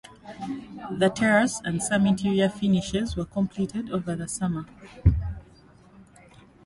The 0.89 1.09
terrace 1.09 1.61
and 1.63 1.79
some 1.79 2.07
interior 2.07 2.49
finishes 2.49 3.15
were 3.15 3.25
completed 3.25 3.91
over 3.91 4.15
the 4.15 4.27
summer. 4.27 4.65